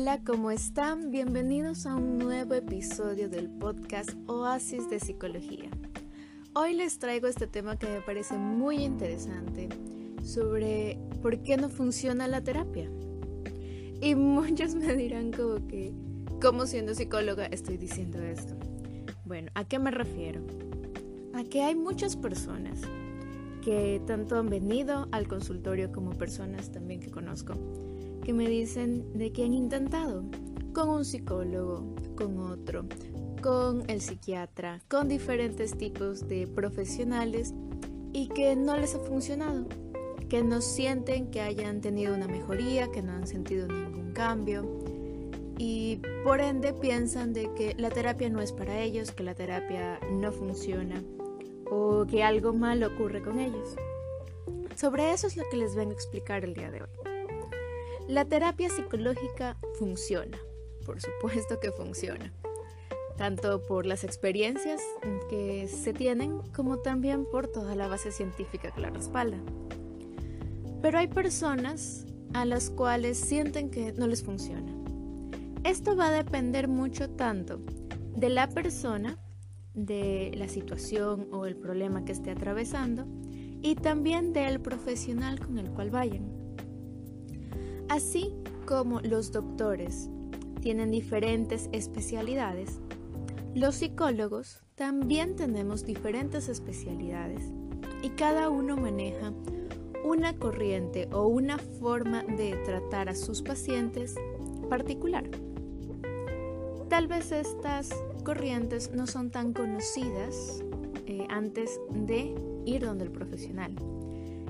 Hola, 0.00 0.20
¿cómo 0.24 0.52
están? 0.52 1.10
Bienvenidos 1.10 1.84
a 1.84 1.96
un 1.96 2.18
nuevo 2.18 2.54
episodio 2.54 3.28
del 3.28 3.48
podcast 3.48 4.10
Oasis 4.28 4.88
de 4.88 5.00
Psicología. 5.00 5.70
Hoy 6.54 6.74
les 6.74 7.00
traigo 7.00 7.26
este 7.26 7.48
tema 7.48 7.76
que 7.80 7.88
me 7.88 8.00
parece 8.00 8.34
muy 8.34 8.76
interesante 8.76 9.68
sobre 10.22 11.00
por 11.20 11.42
qué 11.42 11.56
no 11.56 11.68
funciona 11.68 12.28
la 12.28 12.40
terapia. 12.44 12.88
Y 14.00 14.14
muchos 14.14 14.76
me 14.76 14.94
dirán 14.94 15.32
como 15.32 15.66
que, 15.66 15.92
¿cómo 16.40 16.66
siendo 16.66 16.94
psicóloga 16.94 17.46
estoy 17.46 17.76
diciendo 17.76 18.22
esto? 18.22 18.54
Bueno, 19.24 19.50
¿a 19.56 19.64
qué 19.64 19.80
me 19.80 19.90
refiero? 19.90 20.42
A 21.34 21.42
que 21.42 21.64
hay 21.64 21.74
muchas 21.74 22.14
personas 22.14 22.82
que 23.64 24.00
tanto 24.06 24.38
han 24.38 24.48
venido 24.48 25.08
al 25.10 25.26
consultorio 25.26 25.90
como 25.90 26.12
personas 26.12 26.70
también 26.70 27.00
que 27.00 27.10
conozco 27.10 27.54
que 28.28 28.34
me 28.34 28.46
dicen 28.46 29.10
de 29.14 29.32
que 29.32 29.42
han 29.42 29.54
intentado 29.54 30.22
con 30.74 30.90
un 30.90 31.06
psicólogo, 31.06 31.94
con 32.14 32.38
otro, 32.38 32.84
con 33.40 33.88
el 33.88 34.02
psiquiatra, 34.02 34.82
con 34.86 35.08
diferentes 35.08 35.78
tipos 35.78 36.28
de 36.28 36.46
profesionales 36.46 37.54
y 38.12 38.28
que 38.28 38.54
no 38.54 38.76
les 38.76 38.94
ha 38.94 38.98
funcionado, 38.98 39.64
que 40.28 40.42
no 40.42 40.60
sienten 40.60 41.30
que 41.30 41.40
hayan 41.40 41.80
tenido 41.80 42.14
una 42.14 42.28
mejoría, 42.28 42.92
que 42.92 43.00
no 43.00 43.12
han 43.12 43.26
sentido 43.26 43.66
ningún 43.66 44.12
cambio 44.12 44.84
y 45.56 46.02
por 46.22 46.42
ende 46.42 46.74
piensan 46.74 47.32
de 47.32 47.50
que 47.54 47.76
la 47.78 47.88
terapia 47.88 48.28
no 48.28 48.42
es 48.42 48.52
para 48.52 48.78
ellos, 48.78 49.10
que 49.10 49.22
la 49.22 49.34
terapia 49.34 50.00
no 50.12 50.32
funciona 50.32 51.02
o 51.70 52.04
que 52.04 52.22
algo 52.22 52.52
mal 52.52 52.82
ocurre 52.82 53.22
con 53.22 53.38
ellos. 53.38 53.74
Sobre 54.76 55.12
eso 55.12 55.28
es 55.28 55.38
lo 55.38 55.44
que 55.50 55.56
les 55.56 55.74
vengo 55.74 55.92
a 55.92 55.94
explicar 55.94 56.44
el 56.44 56.52
día 56.52 56.70
de 56.70 56.82
hoy. 56.82 57.07
La 58.08 58.24
terapia 58.24 58.70
psicológica 58.70 59.58
funciona, 59.78 60.38
por 60.86 60.98
supuesto 60.98 61.60
que 61.60 61.70
funciona, 61.72 62.32
tanto 63.18 63.60
por 63.66 63.84
las 63.84 64.02
experiencias 64.02 64.80
que 65.28 65.68
se 65.68 65.92
tienen 65.92 66.40
como 66.54 66.78
también 66.78 67.26
por 67.26 67.48
toda 67.48 67.74
la 67.74 67.86
base 67.86 68.10
científica 68.10 68.70
que 68.70 68.80
la 68.80 68.88
respalda. 68.88 69.36
Pero 70.80 70.98
hay 70.98 71.08
personas 71.08 72.06
a 72.32 72.46
las 72.46 72.70
cuales 72.70 73.18
sienten 73.18 73.68
que 73.68 73.92
no 73.92 74.06
les 74.06 74.24
funciona. 74.24 74.72
Esto 75.64 75.94
va 75.94 76.06
a 76.06 76.12
depender 76.12 76.66
mucho 76.66 77.10
tanto 77.10 77.60
de 78.16 78.30
la 78.30 78.48
persona, 78.48 79.18
de 79.74 80.32
la 80.34 80.48
situación 80.48 81.28
o 81.30 81.44
el 81.44 81.56
problema 81.56 82.06
que 82.06 82.12
esté 82.12 82.30
atravesando 82.30 83.06
y 83.60 83.74
también 83.74 84.32
del 84.32 84.62
profesional 84.62 85.38
con 85.40 85.58
el 85.58 85.70
cual 85.72 85.90
vayan. 85.90 86.37
Así 87.88 88.34
como 88.66 89.00
los 89.00 89.32
doctores 89.32 90.10
tienen 90.60 90.90
diferentes 90.90 91.68
especialidades, 91.72 92.80
los 93.54 93.76
psicólogos 93.76 94.62
también 94.74 95.36
tenemos 95.36 95.84
diferentes 95.84 96.48
especialidades 96.48 97.50
y 98.02 98.10
cada 98.10 98.50
uno 98.50 98.76
maneja 98.76 99.32
una 100.04 100.36
corriente 100.36 101.08
o 101.12 101.26
una 101.26 101.58
forma 101.58 102.22
de 102.22 102.52
tratar 102.64 103.08
a 103.08 103.14
sus 103.14 103.42
pacientes 103.42 104.14
particular. 104.68 105.24
Tal 106.88 107.08
vez 107.08 107.32
estas 107.32 107.90
corrientes 108.24 108.92
no 108.92 109.06
son 109.06 109.30
tan 109.30 109.52
conocidas 109.52 110.62
eh, 111.06 111.26
antes 111.30 111.80
de 111.90 112.34
ir 112.64 112.84
donde 112.84 113.04
el 113.04 113.10
profesional. 113.10 113.74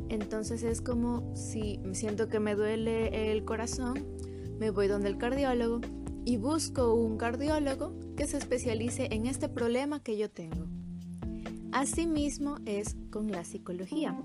Entonces 0.08 0.62
es 0.62 0.80
como 0.80 1.34
si 1.34 1.80
siento 1.92 2.28
que 2.28 2.40
me 2.40 2.54
duele 2.54 3.32
el 3.32 3.44
corazón, 3.44 4.06
me 4.58 4.70
voy 4.70 4.88
donde 4.88 5.08
el 5.08 5.18
cardiólogo 5.18 5.80
y 6.24 6.36
busco 6.36 6.94
un 6.94 7.16
cardiólogo 7.16 7.94
que 8.16 8.26
se 8.26 8.38
especialice 8.38 9.08
en 9.10 9.26
este 9.26 9.48
problema 9.48 10.02
que 10.02 10.16
yo 10.16 10.30
tengo. 10.30 10.66
Asimismo 11.72 12.56
es 12.64 12.96
con 13.10 13.30
la 13.30 13.44
psicología. 13.44 14.18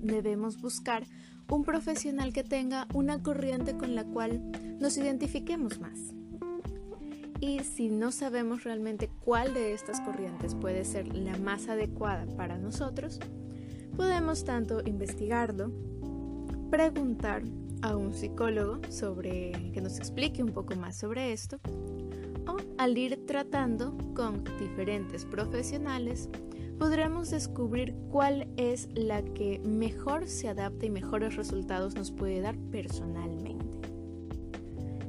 Debemos 0.00 0.60
buscar 0.60 1.06
un 1.48 1.64
profesional 1.64 2.32
que 2.32 2.44
tenga 2.44 2.88
una 2.94 3.22
corriente 3.22 3.76
con 3.76 3.94
la 3.94 4.04
cual 4.04 4.42
nos 4.80 4.96
identifiquemos 4.96 5.80
más. 5.80 5.98
Y 7.40 7.60
si 7.60 7.90
no 7.90 8.12
sabemos 8.12 8.64
realmente 8.64 9.10
cuál 9.24 9.52
de 9.52 9.74
estas 9.74 10.00
corrientes 10.00 10.54
puede 10.54 10.84
ser 10.84 11.14
la 11.14 11.36
más 11.38 11.68
adecuada 11.68 12.26
para 12.36 12.56
nosotros, 12.56 13.20
podemos 13.96 14.44
tanto 14.44 14.82
investigarlo, 14.84 15.72
preguntar 16.70 17.42
a 17.82 17.96
un 17.96 18.12
psicólogo 18.12 18.80
sobre 18.90 19.52
que 19.72 19.80
nos 19.80 19.98
explique 19.98 20.42
un 20.42 20.52
poco 20.52 20.76
más 20.76 20.98
sobre 20.98 21.32
esto, 21.32 21.58
o 22.46 22.56
al 22.78 22.98
ir 22.98 23.26
tratando 23.26 23.96
con 24.14 24.44
diferentes 24.58 25.24
profesionales, 25.24 26.28
podremos 26.78 27.30
descubrir 27.30 27.94
cuál 28.10 28.48
es 28.56 28.88
la 28.94 29.22
que 29.22 29.60
mejor 29.60 30.28
se 30.28 30.48
adapta 30.48 30.86
y 30.86 30.90
mejores 30.90 31.36
resultados 31.36 31.94
nos 31.94 32.10
puede 32.10 32.40
dar 32.40 32.56
personalmente. 32.70 33.64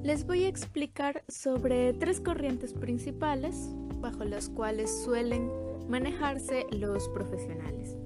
Les 0.02 0.26
voy 0.26 0.46
a 0.46 0.48
explicar 0.48 1.24
sobre 1.28 1.92
tres 1.94 2.22
corrientes 2.22 2.74
principales 2.74 3.70
bajo 4.00 4.24
las 4.24 4.48
cuales 4.48 5.04
suelen 5.04 5.52
manejarse 5.90 6.66
los 6.72 7.10
profesionales 7.10 7.98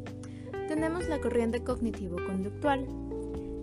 tenemos 0.71 1.09
la 1.09 1.19
corriente 1.19 1.65
cognitivo-conductual, 1.65 2.87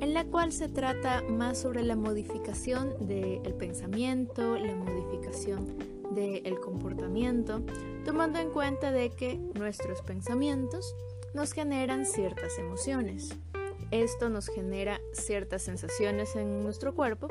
en 0.01 0.13
la 0.13 0.27
cual 0.27 0.53
se 0.53 0.69
trata 0.69 1.23
más 1.23 1.57
sobre 1.57 1.83
la 1.83 1.97
modificación 1.97 2.93
del 3.09 3.55
pensamiento, 3.55 4.59
la 4.59 4.75
modificación 4.75 5.75
del 6.11 6.61
comportamiento, 6.61 7.63
tomando 8.05 8.39
en 8.41 8.51
cuenta 8.51 8.93
de 8.93 9.09
que 9.09 9.39
nuestros 9.55 10.03
pensamientos 10.03 10.95
nos 11.33 11.55
generan 11.55 12.05
ciertas 12.05 12.59
emociones. 12.59 13.35
Esto 13.91 14.29
nos 14.29 14.49
genera 14.49 15.01
ciertas 15.15 15.63
sensaciones 15.63 16.37
en 16.37 16.63
nuestro 16.63 16.95
cuerpo 16.95 17.29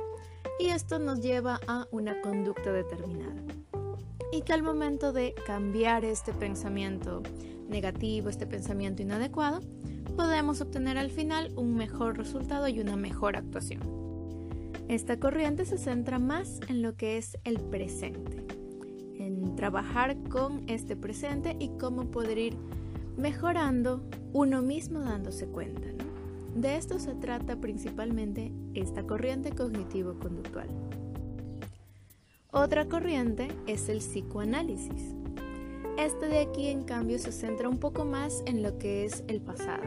y 0.57 0.69
esto 0.69 0.97
nos 0.97 1.21
lleva 1.21 1.59
a 1.67 1.88
una 1.91 2.19
conducta 2.21 2.73
determinada. 2.73 3.44
Y 4.31 4.41
que 4.41 4.53
al 4.53 4.63
momento 4.63 5.13
de 5.13 5.35
cambiar 5.45 6.03
este 6.03 6.33
pensamiento 6.33 7.21
negativo, 7.69 8.29
este 8.29 8.47
pensamiento 8.47 9.01
inadecuado, 9.01 9.61
podemos 10.16 10.61
obtener 10.61 10.97
al 10.97 11.11
final 11.11 11.51
un 11.55 11.75
mejor 11.75 12.17
resultado 12.17 12.67
y 12.67 12.79
una 12.79 12.95
mejor 12.95 13.35
actuación. 13.35 13.81
Esta 14.88 15.19
corriente 15.19 15.66
se 15.66 15.77
centra 15.77 16.17
más 16.17 16.59
en 16.69 16.81
lo 16.81 16.95
que 16.95 17.17
es 17.17 17.38
el 17.44 17.59
presente, 17.59 18.45
en 19.19 19.56
trabajar 19.56 20.17
con 20.29 20.63
este 20.67 20.95
presente 20.95 21.56
y 21.59 21.69
cómo 21.77 22.06
poder 22.06 22.38
ir 22.38 22.57
mejorando 23.17 24.03
uno 24.31 24.61
mismo 24.61 25.00
dándose 25.00 25.47
cuenta. 25.47 25.88
De 26.56 26.77
esto 26.77 27.00
se 27.00 27.13
trata 27.16 27.57
principalmente 27.57 28.51
esta 28.73 29.03
corriente 29.03 29.51
cognitivo-conductual. 29.51 30.69
Otra 32.51 32.88
corriente 32.88 33.50
es 33.67 33.89
el 33.89 33.97
psicoanálisis, 33.97 35.16
este 35.97 36.28
de 36.28 36.40
aquí, 36.40 36.68
en 36.68 36.84
cambio, 36.84 37.19
se 37.19 37.31
centra 37.31 37.68
un 37.69 37.80
poco 37.80 38.06
más 38.06 38.44
en 38.46 38.62
lo 38.63 38.78
que 38.78 39.06
es 39.06 39.24
el 39.28 39.41
pasado, 39.41 39.84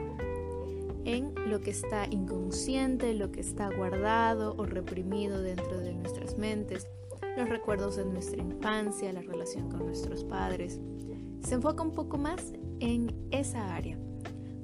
en 1.04 1.32
lo 1.48 1.60
que 1.60 1.70
está 1.70 2.06
inconsciente, 2.10 3.14
lo 3.14 3.30
que 3.32 3.40
está 3.40 3.68
guardado 3.74 4.54
o 4.56 4.66
reprimido 4.66 5.40
dentro 5.40 5.78
de 5.78 5.94
nuestras 5.94 6.36
mentes, 6.36 6.86
los 7.36 7.48
recuerdos 7.48 7.96
de 7.96 8.04
nuestra 8.04 8.42
infancia, 8.42 9.12
la 9.12 9.22
relación 9.22 9.70
con 9.70 9.86
nuestros 9.86 10.24
padres. 10.24 10.80
Se 11.42 11.54
enfoca 11.54 11.82
un 11.82 11.92
poco 11.92 12.18
más 12.18 12.52
en 12.80 13.14
esa 13.30 13.74
área 13.74 13.98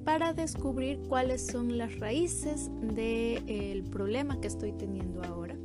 para 0.04 0.32
descubrir 0.32 1.00
cuáles 1.08 1.46
son 1.46 1.78
las 1.78 1.98
raíces 1.98 2.70
del 2.80 3.84
problema 3.90 4.40
que 4.40 4.48
estoy 4.48 4.72
teniendo 4.72 5.22
ahora 5.24 5.56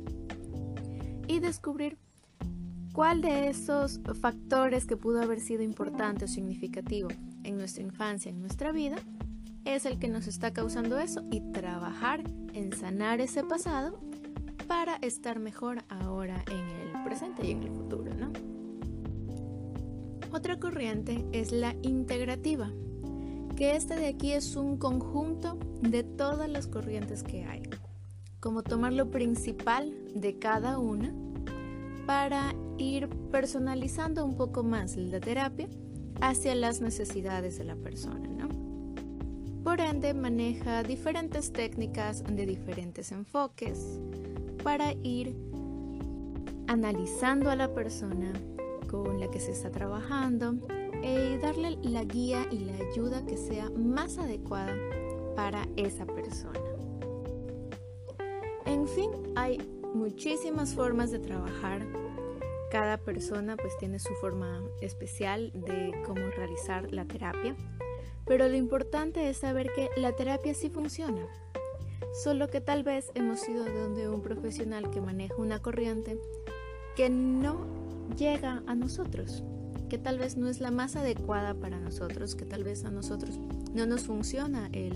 y 1.28 1.38
descubrir 1.38 1.96
¿Cuál 2.92 3.22
de 3.22 3.48
esos 3.48 4.00
factores 4.20 4.84
que 4.84 4.98
pudo 4.98 5.22
haber 5.22 5.40
sido 5.40 5.62
importante 5.62 6.26
o 6.26 6.28
significativo 6.28 7.08
en 7.42 7.56
nuestra 7.56 7.82
infancia, 7.82 8.28
en 8.28 8.40
nuestra 8.40 8.70
vida, 8.70 8.96
es 9.64 9.86
el 9.86 9.98
que 9.98 10.08
nos 10.08 10.26
está 10.26 10.52
causando 10.52 10.98
eso 10.98 11.22
y 11.30 11.40
trabajar 11.52 12.22
en 12.52 12.70
sanar 12.74 13.22
ese 13.22 13.44
pasado 13.44 13.98
para 14.68 14.96
estar 14.96 15.38
mejor 15.38 15.82
ahora 15.88 16.44
en 16.50 16.68
el 16.68 17.02
presente 17.02 17.46
y 17.46 17.52
en 17.52 17.62
el 17.62 17.70
futuro, 17.70 18.12
¿no? 18.14 18.30
Otra 20.30 20.60
corriente 20.60 21.24
es 21.32 21.50
la 21.50 21.74
integrativa, 21.82 22.70
que 23.56 23.74
este 23.74 23.96
de 23.96 24.08
aquí 24.08 24.32
es 24.32 24.54
un 24.54 24.76
conjunto 24.76 25.58
de 25.80 26.02
todas 26.02 26.48
las 26.48 26.66
corrientes 26.66 27.22
que 27.22 27.44
hay, 27.44 27.62
como 28.38 28.62
tomar 28.62 28.92
lo 28.92 29.10
principal 29.10 29.94
de 30.14 30.38
cada 30.38 30.78
una 30.78 31.14
para 32.06 32.54
ir 32.78 33.08
personalizando 33.30 34.24
un 34.24 34.36
poco 34.36 34.62
más 34.62 34.96
la 34.96 35.20
terapia 35.20 35.68
hacia 36.20 36.54
las 36.54 36.80
necesidades 36.80 37.58
de 37.58 37.64
la 37.64 37.76
persona. 37.76 38.28
¿no? 38.28 38.48
Por 39.62 39.80
ende, 39.80 40.14
maneja 40.14 40.82
diferentes 40.82 41.52
técnicas 41.52 42.24
de 42.24 42.46
diferentes 42.46 43.12
enfoques 43.12 44.00
para 44.62 44.92
ir 45.02 45.36
analizando 46.66 47.50
a 47.50 47.56
la 47.56 47.72
persona 47.72 48.32
con 48.90 49.20
la 49.20 49.30
que 49.30 49.40
se 49.40 49.52
está 49.52 49.70
trabajando 49.70 50.56
y 51.02 51.36
darle 51.38 51.78
la 51.82 52.04
guía 52.04 52.46
y 52.50 52.58
la 52.58 52.74
ayuda 52.90 53.24
que 53.24 53.36
sea 53.36 53.70
más 53.70 54.18
adecuada 54.18 54.74
para 55.34 55.66
esa 55.76 56.06
persona. 56.06 56.60
En 58.66 58.86
fin, 58.86 59.10
hay 59.34 59.58
muchísimas 59.94 60.74
formas 60.74 61.10
de 61.10 61.18
trabajar. 61.18 61.86
Cada 62.70 62.96
persona 62.98 63.56
pues 63.56 63.76
tiene 63.78 63.98
su 63.98 64.14
forma 64.14 64.62
especial 64.80 65.52
de 65.54 65.92
cómo 66.06 66.22
realizar 66.30 66.92
la 66.92 67.04
terapia, 67.04 67.54
pero 68.26 68.48
lo 68.48 68.56
importante 68.56 69.28
es 69.28 69.38
saber 69.38 69.70
que 69.74 69.90
la 69.96 70.12
terapia 70.12 70.54
sí 70.54 70.70
funciona. 70.70 71.26
Solo 72.22 72.48
que 72.48 72.60
tal 72.60 72.82
vez 72.82 73.10
hemos 73.14 73.46
ido 73.48 73.64
donde 73.64 74.08
un 74.08 74.22
profesional 74.22 74.90
que 74.90 75.00
maneja 75.00 75.34
una 75.36 75.60
corriente 75.60 76.18
que 76.96 77.08
no 77.08 77.66
llega 78.16 78.62
a 78.66 78.74
nosotros, 78.74 79.42
que 79.88 79.98
tal 79.98 80.18
vez 80.18 80.36
no 80.36 80.48
es 80.48 80.60
la 80.60 80.70
más 80.70 80.96
adecuada 80.96 81.54
para 81.54 81.78
nosotros, 81.78 82.34
que 82.34 82.44
tal 82.44 82.64
vez 82.64 82.84
a 82.84 82.90
nosotros 82.90 83.38
no 83.72 83.86
nos 83.86 84.02
funciona 84.02 84.68
el 84.72 84.92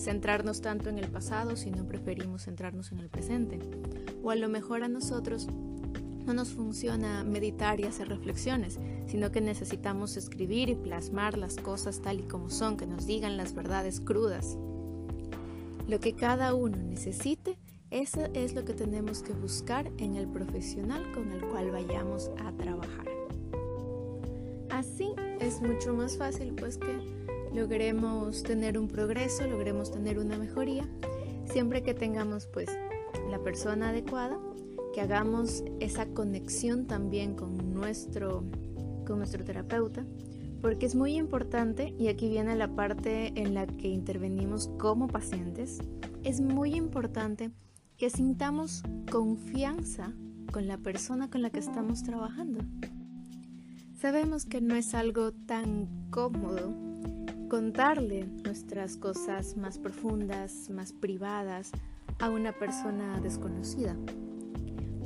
centrarnos 0.00 0.62
tanto 0.62 0.88
en 0.88 0.98
el 0.98 1.08
pasado, 1.08 1.56
sino 1.56 1.86
preferimos 1.86 2.44
centrarnos 2.44 2.90
en 2.92 2.98
el 3.00 3.08
presente. 3.08 3.58
O 4.22 4.30
a 4.30 4.36
lo 4.36 4.48
mejor 4.48 4.82
a 4.82 4.88
nosotros 4.88 5.48
no 6.26 6.34
nos 6.34 6.50
funciona 6.50 7.24
meditar 7.24 7.80
y 7.80 7.84
hacer 7.84 8.08
reflexiones, 8.08 8.78
sino 9.06 9.30
que 9.30 9.40
necesitamos 9.40 10.16
escribir 10.16 10.68
y 10.68 10.74
plasmar 10.74 11.36
las 11.36 11.56
cosas 11.56 12.00
tal 12.00 12.20
y 12.20 12.22
como 12.24 12.50
son, 12.50 12.76
que 12.76 12.86
nos 12.86 13.06
digan 13.06 13.36
las 13.36 13.54
verdades 13.54 14.00
crudas. 14.00 14.56
Lo 15.88 15.98
que 16.00 16.14
cada 16.14 16.54
uno 16.54 16.76
necesite, 16.76 17.58
eso 17.90 18.22
es 18.34 18.54
lo 18.54 18.64
que 18.64 18.74
tenemos 18.74 19.22
que 19.22 19.32
buscar 19.32 19.90
en 19.98 20.14
el 20.16 20.28
profesional 20.28 21.10
con 21.12 21.32
el 21.32 21.40
cual 21.40 21.72
vayamos 21.72 22.30
a 22.44 22.52
trabajar. 22.52 23.06
Así 24.70 25.12
es 25.40 25.60
mucho 25.60 25.94
más 25.94 26.16
fácil 26.16 26.54
pues 26.54 26.78
que 26.78 27.19
logremos 27.54 28.42
tener 28.42 28.78
un 28.78 28.88
progreso, 28.88 29.46
logremos 29.46 29.90
tener 29.90 30.18
una 30.18 30.38
mejoría, 30.38 30.88
siempre 31.50 31.82
que 31.82 31.94
tengamos 31.94 32.46
pues 32.46 32.68
la 33.30 33.38
persona 33.42 33.90
adecuada, 33.90 34.38
que 34.94 35.00
hagamos 35.00 35.64
esa 35.80 36.06
conexión 36.06 36.86
también 36.86 37.34
con 37.34 37.74
nuestro, 37.74 38.44
con 39.06 39.18
nuestro 39.18 39.44
terapeuta, 39.44 40.04
porque 40.60 40.86
es 40.86 40.94
muy 40.94 41.16
importante, 41.16 41.94
y 41.98 42.08
aquí 42.08 42.28
viene 42.28 42.54
la 42.54 42.74
parte 42.74 43.32
en 43.40 43.54
la 43.54 43.66
que 43.66 43.88
intervenimos 43.88 44.68
como 44.78 45.08
pacientes, 45.08 45.78
es 46.22 46.40
muy 46.40 46.74
importante 46.74 47.50
que 47.96 48.10
sintamos 48.10 48.82
confianza 49.10 50.12
con 50.52 50.66
la 50.66 50.78
persona 50.78 51.30
con 51.30 51.42
la 51.42 51.50
que 51.50 51.60
estamos 51.60 52.02
trabajando. 52.02 52.60
Sabemos 54.00 54.46
que 54.46 54.60
no 54.60 54.74
es 54.74 54.94
algo 54.94 55.32
tan 55.32 56.08
cómodo 56.10 56.89
contarle 57.50 58.28
nuestras 58.44 58.96
cosas 58.96 59.56
más 59.56 59.76
profundas, 59.76 60.70
más 60.70 60.92
privadas 60.92 61.72
a 62.20 62.30
una 62.30 62.52
persona 62.52 63.20
desconocida. 63.20 63.96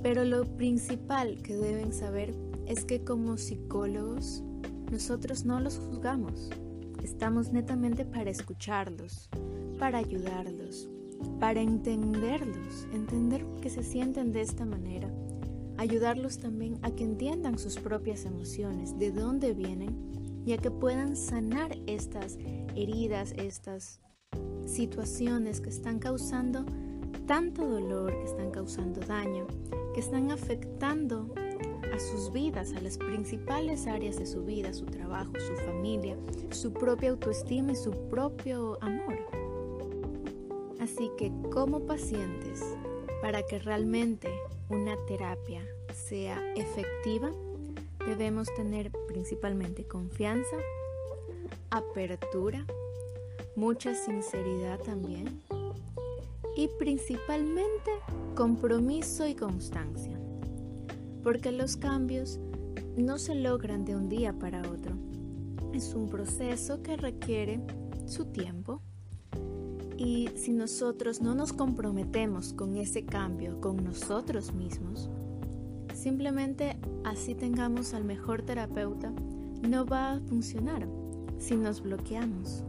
Pero 0.02 0.26
lo 0.26 0.44
principal 0.44 1.40
que 1.42 1.56
deben 1.56 1.94
saber 1.94 2.34
es 2.66 2.84
que 2.84 3.02
como 3.02 3.38
psicólogos 3.38 4.42
nosotros 4.92 5.46
no 5.46 5.58
los 5.58 5.78
juzgamos. 5.78 6.50
Estamos 7.02 7.50
netamente 7.50 8.04
para 8.04 8.28
escucharlos, 8.28 9.30
para 9.78 9.96
ayudarlos, 9.96 10.90
para 11.40 11.62
entenderlos, 11.62 12.86
entender 12.92 13.46
que 13.62 13.70
se 13.70 13.82
sienten 13.82 14.32
de 14.32 14.42
esta 14.42 14.66
manera, 14.66 15.10
ayudarlos 15.78 16.38
también 16.40 16.78
a 16.82 16.90
que 16.90 17.04
entiendan 17.04 17.58
sus 17.58 17.76
propias 17.76 18.26
emociones, 18.26 18.98
de 18.98 19.12
dónde 19.12 19.54
vienen 19.54 20.14
ya 20.44 20.58
que 20.58 20.70
puedan 20.70 21.16
sanar 21.16 21.76
estas 21.86 22.38
heridas, 22.74 23.32
estas 23.36 24.00
situaciones 24.66 25.60
que 25.60 25.70
están 25.70 25.98
causando 25.98 26.64
tanto 27.26 27.66
dolor, 27.66 28.12
que 28.18 28.24
están 28.24 28.50
causando 28.50 29.00
daño, 29.00 29.46
que 29.94 30.00
están 30.00 30.30
afectando 30.30 31.32
a 31.94 31.98
sus 31.98 32.32
vidas, 32.32 32.72
a 32.72 32.80
las 32.80 32.98
principales 32.98 33.86
áreas 33.86 34.16
de 34.16 34.26
su 34.26 34.44
vida, 34.44 34.74
su 34.74 34.84
trabajo, 34.86 35.32
su 35.38 35.54
familia, 35.64 36.16
su 36.50 36.72
propia 36.72 37.10
autoestima 37.10 37.72
y 37.72 37.76
su 37.76 37.92
propio 38.08 38.78
amor. 38.82 39.18
Así 40.80 41.10
que 41.16 41.32
como 41.52 41.86
pacientes, 41.86 42.62
para 43.22 43.42
que 43.46 43.58
realmente 43.58 44.28
una 44.68 44.96
terapia 45.06 45.62
sea 45.92 46.42
efectiva, 46.56 47.30
debemos 48.06 48.48
tener 48.54 48.90
principalmente 49.06 49.84
confianza, 49.84 50.56
apertura, 51.70 52.64
mucha 53.56 53.94
sinceridad 53.94 54.80
también 54.80 55.42
y 56.56 56.68
principalmente 56.78 57.90
compromiso 58.34 59.26
y 59.26 59.34
constancia, 59.34 60.18
porque 61.22 61.50
los 61.52 61.76
cambios 61.76 62.38
no 62.96 63.18
se 63.18 63.34
logran 63.34 63.84
de 63.84 63.96
un 63.96 64.08
día 64.08 64.32
para 64.32 64.60
otro. 64.60 64.94
Es 65.72 65.94
un 65.94 66.08
proceso 66.08 66.82
que 66.82 66.96
requiere 66.96 67.60
su 68.06 68.26
tiempo 68.26 68.80
y 69.96 70.28
si 70.36 70.52
nosotros 70.52 71.20
no 71.20 71.34
nos 71.34 71.52
comprometemos 71.52 72.52
con 72.52 72.76
ese 72.76 73.04
cambio, 73.04 73.60
con 73.60 73.82
nosotros 73.82 74.52
mismos, 74.52 75.08
simplemente 76.04 76.76
así 77.02 77.34
tengamos 77.34 77.94
al 77.94 78.04
mejor 78.04 78.42
terapeuta, 78.42 79.10
no 79.66 79.86
va 79.86 80.12
a 80.12 80.20
funcionar 80.20 80.86
si 81.38 81.56
nos 81.56 81.80
bloqueamos. 81.80 82.62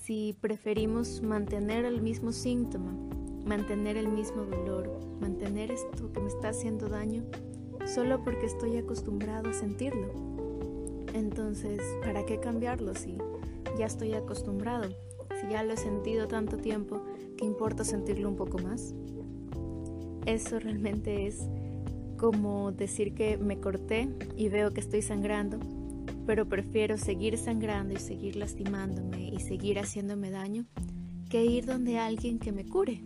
Si 0.00 0.34
preferimos 0.40 1.20
mantener 1.20 1.84
el 1.84 2.00
mismo 2.00 2.32
síntoma, 2.32 2.90
mantener 3.44 3.98
el 3.98 4.08
mismo 4.08 4.44
dolor, 4.44 4.98
mantener 5.20 5.70
esto 5.70 6.10
que 6.10 6.20
me 6.20 6.28
está 6.28 6.48
haciendo 6.48 6.88
daño, 6.88 7.22
solo 7.84 8.24
porque 8.24 8.46
estoy 8.46 8.78
acostumbrado 8.78 9.50
a 9.50 9.52
sentirlo. 9.52 10.08
Entonces, 11.12 11.82
¿para 12.00 12.24
qué 12.24 12.40
cambiarlo 12.40 12.94
si 12.94 13.18
ya 13.78 13.84
estoy 13.84 14.14
acostumbrado? 14.14 14.88
Si 15.38 15.52
ya 15.52 15.62
lo 15.64 15.74
he 15.74 15.76
sentido 15.76 16.28
tanto 16.28 16.56
tiempo, 16.56 17.02
¿qué 17.36 17.44
importa 17.44 17.84
sentirlo 17.84 18.26
un 18.26 18.36
poco 18.36 18.56
más? 18.56 18.94
Eso 20.24 20.58
realmente 20.58 21.26
es 21.26 21.46
como 22.18 22.72
decir 22.72 23.14
que 23.14 23.38
me 23.38 23.58
corté 23.58 24.10
y 24.36 24.50
veo 24.50 24.72
que 24.72 24.80
estoy 24.80 25.00
sangrando, 25.00 25.58
pero 26.26 26.46
prefiero 26.46 26.98
seguir 26.98 27.38
sangrando 27.38 27.94
y 27.94 27.98
seguir 27.98 28.36
lastimándome 28.36 29.30
y 29.30 29.40
seguir 29.40 29.78
haciéndome 29.78 30.30
daño 30.30 30.66
que 31.30 31.44
ir 31.44 31.64
donde 31.64 31.98
alguien 31.98 32.38
que 32.38 32.52
me 32.52 32.66
cure. 32.66 33.02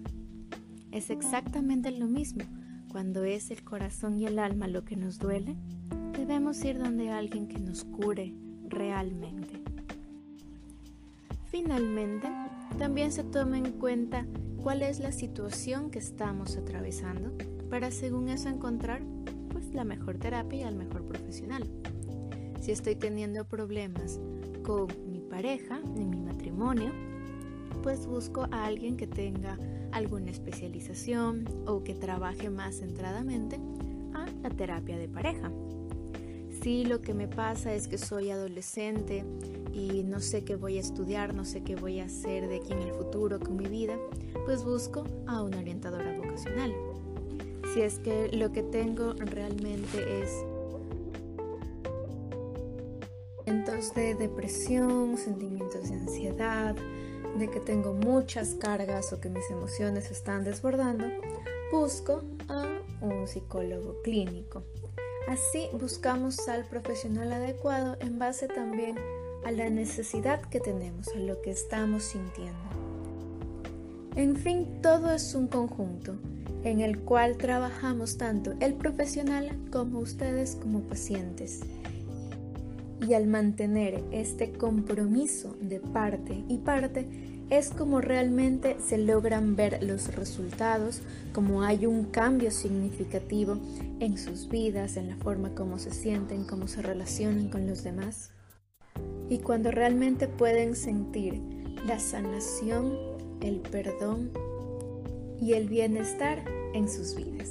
Es 0.90 1.10
exactamente 1.10 1.90
lo 1.92 2.06
mismo. 2.06 2.42
Cuando 2.90 3.24
es 3.24 3.50
el 3.50 3.62
corazón 3.62 4.18
y 4.18 4.26
el 4.26 4.38
alma 4.38 4.66
lo 4.66 4.84
que 4.84 4.96
nos 4.96 5.18
duele, 5.18 5.56
debemos 6.16 6.62
ir 6.64 6.78
donde 6.78 7.10
alguien 7.10 7.48
que 7.48 7.58
nos 7.58 7.84
cure 7.84 8.34
realmente. 8.68 9.62
Finalmente, 11.46 12.28
también 12.78 13.12
se 13.12 13.24
toma 13.24 13.58
en 13.58 13.72
cuenta 13.72 14.26
cuál 14.62 14.82
es 14.82 15.00
la 15.00 15.12
situación 15.12 15.90
que 15.90 15.98
estamos 15.98 16.56
atravesando 16.56 17.36
para 17.72 17.90
según 17.90 18.28
eso 18.28 18.50
encontrar 18.50 19.00
pues 19.50 19.72
la 19.72 19.84
mejor 19.84 20.18
terapia 20.18 20.60
y 20.60 20.62
al 20.64 20.76
mejor 20.76 21.06
profesional. 21.06 21.66
Si 22.60 22.70
estoy 22.70 22.96
teniendo 22.96 23.46
problemas 23.46 24.20
con 24.62 24.88
mi 25.10 25.20
pareja, 25.22 25.80
en 25.96 26.10
mi 26.10 26.20
matrimonio, 26.20 26.92
pues 27.82 28.06
busco 28.06 28.46
a 28.50 28.66
alguien 28.66 28.98
que 28.98 29.06
tenga 29.06 29.58
alguna 29.90 30.30
especialización 30.30 31.46
o 31.66 31.82
que 31.82 31.94
trabaje 31.94 32.50
más 32.50 32.80
centradamente 32.80 33.58
a 34.12 34.26
la 34.42 34.50
terapia 34.50 34.98
de 34.98 35.08
pareja. 35.08 35.50
Si 36.60 36.84
lo 36.84 37.00
que 37.00 37.14
me 37.14 37.26
pasa 37.26 37.72
es 37.72 37.88
que 37.88 37.96
soy 37.96 38.28
adolescente 38.28 39.24
y 39.72 40.02
no 40.02 40.20
sé 40.20 40.44
qué 40.44 40.56
voy 40.56 40.76
a 40.76 40.80
estudiar, 40.80 41.32
no 41.32 41.46
sé 41.46 41.62
qué 41.62 41.74
voy 41.74 42.00
a 42.00 42.04
hacer 42.04 42.48
de 42.48 42.56
aquí 42.56 42.74
en 42.74 42.82
el 42.82 42.92
futuro 42.92 43.40
con 43.40 43.56
mi 43.56 43.64
vida, 43.66 43.96
pues 44.44 44.62
busco 44.62 45.04
a 45.26 45.42
una 45.42 45.58
orientadora 45.58 46.14
vocacional 46.18 46.74
si 47.72 47.82
es 47.82 47.98
que 47.98 48.28
lo 48.32 48.52
que 48.52 48.62
tengo 48.62 49.14
realmente 49.14 50.22
es 50.22 50.44
sentimientos 53.44 53.94
de 53.94 54.14
depresión, 54.14 55.16
sentimientos 55.16 55.88
de 55.88 55.94
ansiedad, 55.94 56.74
de 57.38 57.48
que 57.48 57.60
tengo 57.60 57.94
muchas 57.94 58.54
cargas 58.54 59.12
o 59.12 59.20
que 59.20 59.28
mis 59.28 59.48
emociones 59.50 60.10
están 60.10 60.44
desbordando, 60.44 61.06
busco 61.70 62.22
a 62.48 62.66
un 63.00 63.26
psicólogo 63.26 64.02
clínico. 64.02 64.64
Así 65.28 65.68
buscamos 65.72 66.48
al 66.48 66.64
profesional 66.64 67.32
adecuado 67.32 67.96
en 68.00 68.18
base 68.18 68.48
también 68.48 68.96
a 69.44 69.50
la 69.50 69.70
necesidad 69.70 70.42
que 70.42 70.60
tenemos, 70.60 71.08
a 71.08 71.18
lo 71.18 71.40
que 71.40 71.50
estamos 71.50 72.02
sintiendo. 72.02 72.58
En 74.14 74.36
fin, 74.36 74.80
todo 74.82 75.12
es 75.12 75.34
un 75.34 75.46
conjunto 75.46 76.16
en 76.64 76.80
el 76.80 77.00
cual 77.00 77.36
trabajamos 77.36 78.16
tanto 78.18 78.54
el 78.60 78.74
profesional 78.74 79.58
como 79.70 79.98
ustedes 79.98 80.56
como 80.56 80.80
pacientes. 80.80 81.60
Y 83.06 83.14
al 83.14 83.26
mantener 83.26 84.04
este 84.12 84.52
compromiso 84.52 85.56
de 85.60 85.80
parte 85.80 86.44
y 86.48 86.58
parte, 86.58 87.06
es 87.50 87.70
como 87.70 88.00
realmente 88.00 88.76
se 88.80 88.96
logran 88.96 89.56
ver 89.56 89.82
los 89.82 90.14
resultados, 90.14 91.02
como 91.34 91.62
hay 91.62 91.84
un 91.84 92.04
cambio 92.04 92.50
significativo 92.50 93.58
en 94.00 94.16
sus 94.16 94.48
vidas, 94.48 94.96
en 94.96 95.08
la 95.08 95.16
forma 95.16 95.54
como 95.54 95.78
se 95.78 95.90
sienten, 95.90 96.44
cómo 96.44 96.68
se 96.68 96.80
relacionan 96.80 97.48
con 97.48 97.66
los 97.66 97.82
demás. 97.82 98.30
Y 99.28 99.38
cuando 99.38 99.70
realmente 99.70 100.28
pueden 100.28 100.76
sentir 100.76 101.42
la 101.86 101.98
sanación, 101.98 102.96
el 103.42 103.60
perdón 103.60 104.30
y 105.42 105.54
el 105.54 105.68
bienestar 105.68 106.44
en 106.72 106.88
sus 106.88 107.16
vidas. 107.16 107.50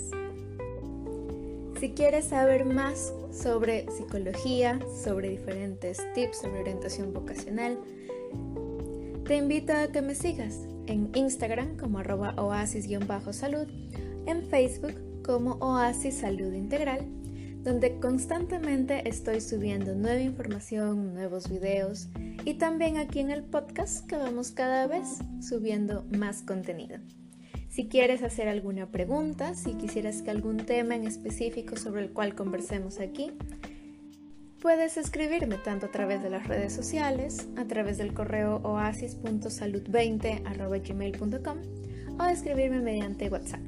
Si 1.80 1.92
quieres 1.92 2.26
saber 2.26 2.64
más 2.64 3.14
sobre 3.32 3.86
psicología, 3.92 4.80
sobre 5.04 5.30
diferentes 5.30 6.00
tips 6.14 6.38
sobre 6.38 6.62
orientación 6.62 7.14
vocacional, 7.14 7.78
te 9.26 9.36
invito 9.36 9.74
a 9.74 9.88
que 9.88 10.02
me 10.02 10.16
sigas 10.16 10.60
en 10.88 11.12
Instagram 11.14 11.76
como 11.76 12.00
arroba 12.00 12.34
oasis-salud, 12.38 13.68
en 14.26 14.44
Facebook 14.44 14.96
como 15.24 15.56
Oasis 15.56 16.16
Salud 16.16 16.54
Integral, 16.54 17.06
donde 17.64 18.00
constantemente 18.00 19.08
estoy 19.08 19.42
subiendo 19.42 19.96
nueva 19.96 20.22
información, 20.22 21.14
nuevos 21.14 21.50
videos 21.50 22.08
y 22.46 22.54
también 22.56 22.98
aquí 22.98 23.20
en 23.20 23.32
el 23.32 23.44
podcast 23.44 24.06
que 24.08 24.16
vamos 24.16 24.52
cada 24.52 24.88
vez 24.88 25.20
subiendo 25.42 26.06
más 26.12 26.42
contenido. 26.42 26.98
Si 27.72 27.88
quieres 27.88 28.22
hacer 28.22 28.48
alguna 28.48 28.92
pregunta, 28.92 29.56
si 29.56 29.74
quisieras 29.74 30.22
que 30.22 30.30
algún 30.30 30.58
tema 30.58 30.96
en 30.96 31.08
específico 31.08 31.78
sobre 31.78 32.04
el 32.04 32.12
cual 32.12 32.36
conversemos 32.36 33.00
aquí, 33.00 33.32
Puedes 34.62 34.96
escribirme 34.98 35.58
tanto 35.58 35.88
a 35.88 35.90
través 35.90 36.22
de 36.22 36.30
las 36.30 36.48
redes 36.48 36.72
sociales, 36.72 37.50
a 37.58 37.66
través 37.66 37.98
del 37.98 38.14
correo 38.14 38.62
oasis.salud20.gmail.com 38.64 41.58
o 42.20 42.26
escribirme 42.26 42.80
mediante 42.80 43.28
WhatsApp. 43.28 43.62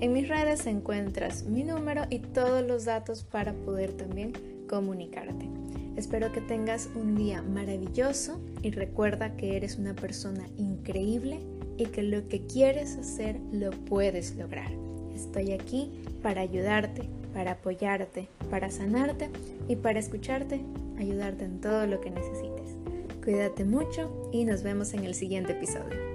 En 0.00 0.14
mis 0.14 0.28
redes 0.28 0.66
encuentras 0.66 1.44
mi 1.44 1.64
número 1.64 2.04
y 2.08 2.20
todos 2.20 2.66
los 2.66 2.86
datos 2.86 3.24
para 3.24 3.52
poder 3.52 3.92
también 3.92 4.32
comunicarte. 4.70 5.61
Espero 5.96 6.32
que 6.32 6.40
tengas 6.40 6.88
un 6.94 7.16
día 7.16 7.42
maravilloso 7.42 8.40
y 8.62 8.70
recuerda 8.70 9.36
que 9.36 9.56
eres 9.56 9.78
una 9.78 9.94
persona 9.94 10.48
increíble 10.56 11.40
y 11.76 11.86
que 11.86 12.02
lo 12.02 12.28
que 12.28 12.46
quieres 12.46 12.96
hacer 12.96 13.38
lo 13.52 13.70
puedes 13.70 14.36
lograr. 14.36 14.72
Estoy 15.14 15.52
aquí 15.52 15.90
para 16.22 16.40
ayudarte, 16.40 17.08
para 17.34 17.52
apoyarte, 17.52 18.28
para 18.50 18.70
sanarte 18.70 19.30
y 19.68 19.76
para 19.76 19.98
escucharte, 19.98 20.60
ayudarte 20.98 21.44
en 21.44 21.60
todo 21.60 21.86
lo 21.86 22.00
que 22.00 22.10
necesites. 22.10 22.76
Cuídate 23.22 23.64
mucho 23.64 24.30
y 24.32 24.44
nos 24.44 24.62
vemos 24.62 24.94
en 24.94 25.04
el 25.04 25.14
siguiente 25.14 25.52
episodio. 25.52 26.11